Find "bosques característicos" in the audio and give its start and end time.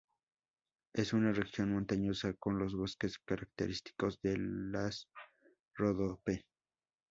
2.75-4.19